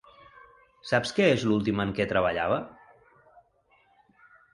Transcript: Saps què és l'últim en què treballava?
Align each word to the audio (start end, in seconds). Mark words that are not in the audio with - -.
Saps 0.91 1.11
què 1.17 1.27
és 1.33 1.43
l'últim 1.49 1.83
en 1.83 1.91
què 1.99 2.07
treballava? 2.13 2.57